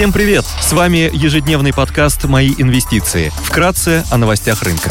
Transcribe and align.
Всем 0.00 0.14
привет! 0.14 0.46
С 0.46 0.72
вами 0.72 1.10
ежедневный 1.12 1.74
подкаст 1.74 2.24
«Мои 2.24 2.54
инвестиции». 2.56 3.30
Вкратце 3.44 4.02
о 4.10 4.16
новостях 4.16 4.62
рынка. 4.62 4.90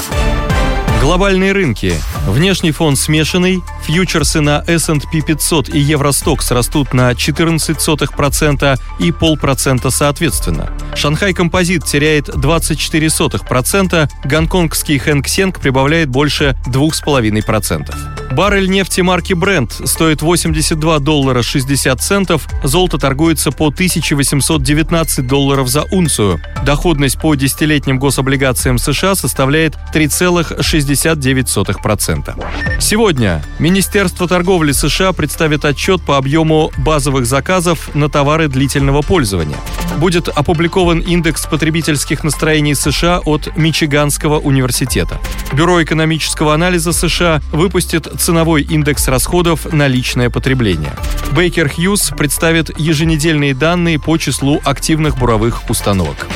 Глобальные 1.02 1.52
рынки. 1.52 1.96
Внешний 2.28 2.70
фон 2.70 2.96
смешанный. 2.96 3.64
Фьючерсы 3.88 4.40
на 4.40 4.64
S&P 4.68 5.22
500 5.22 5.70
и 5.70 5.80
Евростокс 5.80 6.52
растут 6.52 6.94
на 6.94 7.14
14% 7.14 8.80
и 9.00 9.12
полпроцента 9.12 9.90
соответственно. 9.90 10.72
Шанхай 10.94 11.34
Композит 11.34 11.86
теряет 11.86 12.30
24%, 12.30 14.12
гонконгский 14.26 15.00
Хэнк 15.00 15.28
Сенг 15.28 15.60
прибавляет 15.60 16.10
больше 16.10 16.56
2,5%. 16.68 18.19
Баррель 18.32 18.70
нефти 18.70 19.02
марки 19.02 19.34
Brent 19.34 19.86
стоит 19.88 20.22
82 20.22 21.00
доллара 21.00 21.42
60 21.42 22.00
центов, 22.00 22.48
золото 22.64 22.98
торгуется 22.98 23.52
по 23.52 23.68
1819 23.68 25.28
долларов 25.28 25.68
за 25.68 25.84
унцию. 25.92 26.40
Доходность 26.64 27.20
по 27.20 27.36
десятилетним 27.36 28.00
гособлигациям 28.00 28.78
США 28.78 29.16
составляет 29.16 29.76
3,69%. 29.94 32.80
Сегодня 32.80 33.44
Министерство 33.58 34.28
торговли 34.28 34.74
США 34.74 35.14
представит 35.14 35.66
отчет 35.66 36.02
по 36.02 36.18
объему 36.18 36.72
базовых 36.78 37.26
заказов 37.26 37.96
на 37.96 38.10
товары 38.10 38.48
длительного 38.48 39.02
пользования. 39.02 39.58
Будет 39.98 40.28
опубликован 40.30 41.00
индекс 41.00 41.48
потребительских 41.48 42.24
настроений 42.24 42.76
США 42.76 43.22
от 43.26 43.58
Мичиганского 43.58 44.38
университета. 44.40 45.20
Бюро 45.52 45.84
экономического 45.84 46.54
анализа 46.54 46.94
США 46.94 47.42
выпустит 47.52 48.08
ценовой 48.20 48.62
индекс 48.64 49.08
расходов 49.08 49.72
на 49.72 49.88
личное 49.88 50.30
потребление. 50.30 50.94
Бейкер 51.32 51.70
Хьюз 51.70 52.12
представит 52.18 52.78
еженедельные 52.80 53.54
данные 53.54 54.00
по 54.00 54.18
числу 54.18 54.62
активных 54.64 55.18
буровых 55.18 55.70
установок. 55.70 56.28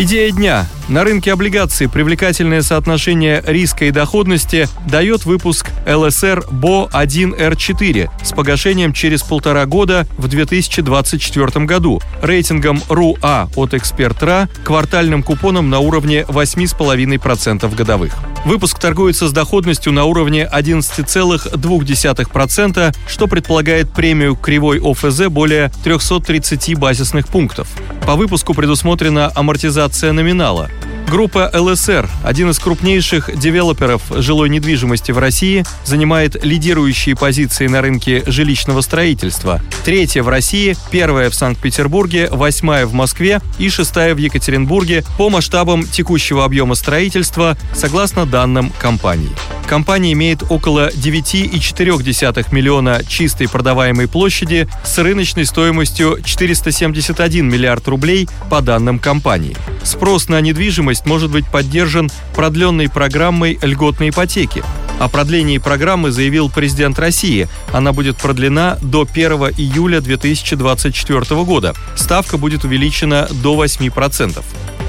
Идея 0.00 0.30
дня. 0.30 0.66
На 0.88 1.02
рынке 1.02 1.32
облигаций 1.32 1.88
привлекательное 1.88 2.62
соотношение 2.62 3.42
риска 3.44 3.86
и 3.86 3.90
доходности 3.90 4.68
дает 4.88 5.24
выпуск 5.24 5.70
ЛСР 5.86 6.46
БО-1Р4 6.52 8.08
с 8.22 8.32
погашением 8.32 8.92
через 8.92 9.24
полтора 9.24 9.66
года 9.66 10.06
в 10.16 10.28
2024 10.28 11.66
году, 11.66 12.00
рейтингом 12.22 12.80
РУА 12.88 13.50
от 13.56 13.74
Экспертра, 13.74 14.48
квартальным 14.64 15.24
купоном 15.24 15.68
на 15.68 15.80
уровне 15.80 16.24
8,5% 16.28 17.74
годовых. 17.74 18.14
Выпуск 18.48 18.78
торгуется 18.78 19.28
с 19.28 19.32
доходностью 19.32 19.92
на 19.92 20.06
уровне 20.06 20.48
11,2%, 20.50 22.96
что 23.06 23.26
предполагает 23.26 23.92
премию 23.92 24.36
кривой 24.36 24.80
ОФЗ 24.82 25.26
более 25.28 25.70
330 25.84 26.78
базисных 26.78 27.28
пунктов. 27.28 27.68
По 28.06 28.14
выпуску 28.14 28.54
предусмотрена 28.54 29.30
амортизация 29.34 30.12
номинала. 30.12 30.70
Группа 31.10 31.50
ЛСР, 31.54 32.06
один 32.22 32.50
из 32.50 32.58
крупнейших 32.58 33.34
девелоперов 33.34 34.02
жилой 34.10 34.50
недвижимости 34.50 35.10
в 35.10 35.16
России, 35.16 35.64
занимает 35.86 36.44
лидирующие 36.44 37.16
позиции 37.16 37.66
на 37.66 37.80
рынке 37.80 38.22
жилищного 38.26 38.82
строительства. 38.82 39.62
Третья 39.86 40.22
в 40.22 40.28
России, 40.28 40.76
первая 40.90 41.30
в 41.30 41.34
Санкт-Петербурге, 41.34 42.28
восьмая 42.30 42.84
в 42.84 42.92
Москве 42.92 43.40
и 43.58 43.70
шестая 43.70 44.14
в 44.14 44.18
Екатеринбурге 44.18 45.02
по 45.16 45.30
масштабам 45.30 45.84
текущего 45.84 46.44
объема 46.44 46.74
строительства, 46.74 47.56
согласно 47.74 48.26
данным 48.26 48.70
компании. 48.78 49.30
Компания 49.66 50.12
имеет 50.12 50.42
около 50.50 50.88
9,4 50.90 52.54
миллиона 52.54 53.02
чистой 53.06 53.48
продаваемой 53.48 54.08
площади 54.08 54.66
с 54.82 54.96
рыночной 54.98 55.44
стоимостью 55.44 56.18
471 56.24 57.48
миллиард 57.48 57.86
рублей 57.86 58.28
по 58.48 58.62
данным 58.62 58.98
компании. 58.98 59.56
Спрос 59.82 60.28
на 60.28 60.40
недвижимость 60.40 60.97
может 61.06 61.30
быть 61.30 61.46
поддержан 61.46 62.10
продленной 62.34 62.88
программой 62.88 63.58
льготной 63.62 64.10
ипотеки. 64.10 64.62
О 64.98 65.08
продлении 65.08 65.58
программы 65.58 66.10
заявил 66.10 66.50
президент 66.50 66.98
России. 66.98 67.48
Она 67.72 67.92
будет 67.92 68.16
продлена 68.16 68.78
до 68.82 69.06
1 69.10 69.32
июля 69.56 70.00
2024 70.00 71.44
года. 71.44 71.74
Ставка 71.94 72.36
будет 72.36 72.64
увеличена 72.64 73.28
до 73.30 73.64
8%. 73.64 74.42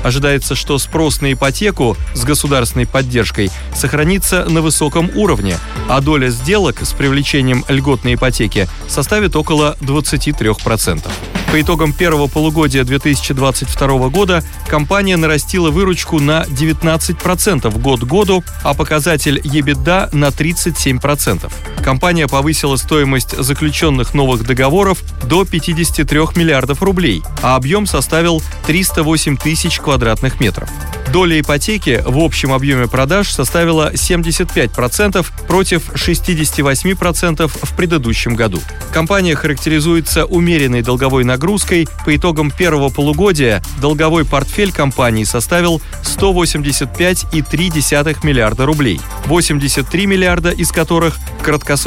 Ожидается, 0.03 0.55
что 0.55 0.77
спрос 0.77 1.21
на 1.21 1.33
ипотеку 1.33 1.97
с 2.13 2.23
государственной 2.23 2.87
поддержкой 2.87 3.51
сохранится 3.75 4.45
на 4.45 4.61
высоком 4.61 5.11
уровне, 5.13 5.57
а 5.89 5.99
доля 6.01 6.29
сделок 6.29 6.77
с 6.81 6.93
привлечением 6.93 7.65
льготной 7.67 8.15
ипотеки 8.15 8.67
составит 8.87 9.35
около 9.35 9.77
23%. 9.81 11.07
По 11.51 11.59
итогам 11.59 11.93
первого 11.93 12.27
полугодия 12.27 12.83
2022 12.83 14.09
года 14.09 14.43
компания 14.67 15.17
нарастила 15.17 15.71
выручку 15.71 16.19
на 16.19 16.43
19% 16.43 17.81
год 17.81 18.03
году, 18.03 18.43
а 18.63 18.75
показатель 18.75 19.39
EBITDA 19.39 20.15
на 20.15 20.27
37%. 20.27 21.51
Компания 21.89 22.27
повысила 22.27 22.75
стоимость 22.75 23.35
заключенных 23.35 24.13
новых 24.13 24.45
договоров 24.45 25.01
до 25.23 25.43
53 25.43 26.19
миллиардов 26.35 26.83
рублей, 26.83 27.23
а 27.41 27.55
объем 27.55 27.87
составил 27.87 28.43
308 28.67 29.37
тысяч 29.37 29.79
квадратных 29.79 30.39
метров. 30.39 30.69
Доля 31.11 31.39
ипотеки 31.39 32.03
в 32.05 32.19
общем 32.19 32.53
объеме 32.53 32.87
продаж 32.87 33.31
составила 33.31 33.91
75% 33.91 35.25
против 35.47 35.89
68% 35.95 37.47
в 37.47 37.75
предыдущем 37.75 38.35
году. 38.35 38.61
Компания 38.93 39.33
характеризуется 39.33 40.25
умеренной 40.25 40.83
долговой 40.83 41.23
нагрузкой. 41.23 41.87
По 42.05 42.15
итогам 42.15 42.51
первого 42.51 42.89
полугодия 42.89 43.63
долговой 43.81 44.25
портфель 44.25 44.71
компании 44.71 45.23
составил 45.23 45.81
185,3 46.03 48.17
миллиарда 48.21 48.67
рублей, 48.67 49.01
83 49.25 50.05
миллиарда 50.05 50.51
из 50.51 50.71
которых 50.71 51.17
краткосрочные. 51.41 51.78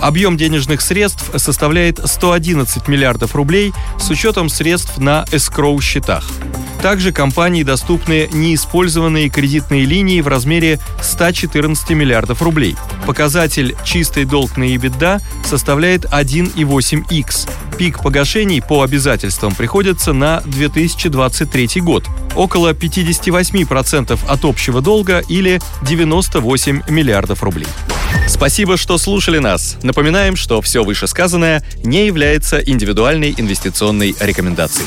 Объем 0.00 0.36
денежных 0.36 0.80
средств 0.80 1.30
составляет 1.36 2.00
111 2.04 2.88
миллиардов 2.88 3.34
рублей 3.34 3.72
с 3.98 4.10
учетом 4.10 4.48
средств 4.48 4.98
на 4.98 5.24
эскроу-счетах. 5.32 6.30
Также 6.82 7.12
компании 7.12 7.64
доступны 7.64 8.28
неиспользованные 8.32 9.28
кредитные 9.28 9.84
линии 9.84 10.20
в 10.20 10.28
размере 10.28 10.78
114 11.02 11.90
миллиардов 11.90 12.40
рублей. 12.42 12.76
Показатель 13.06 13.76
«чистый 13.84 14.24
долг 14.24 14.56
на 14.56 14.64
EBITDA» 14.64 15.20
составляет 15.44 16.04
1,8x. 16.04 17.50
Пик 17.78 18.02
погашений 18.02 18.60
по 18.60 18.82
обязательствам 18.82 19.54
приходится 19.54 20.12
на 20.12 20.40
2023 20.46 21.80
год. 21.80 22.04
Около 22.36 22.72
58% 22.72 24.18
от 24.28 24.44
общего 24.44 24.80
долга 24.80 25.22
или 25.28 25.60
98 25.82 26.82
миллиардов 26.88 27.42
рублей. 27.42 27.68
Спасибо, 28.26 28.76
что 28.76 28.98
слушали 28.98 29.38
нас. 29.38 29.76
Напоминаем, 29.82 30.36
что 30.36 30.60
все 30.60 30.84
вышесказанное 30.84 31.64
не 31.82 32.06
является 32.06 32.58
индивидуальной 32.58 33.34
инвестиционной 33.36 34.14
рекомендацией. 34.20 34.86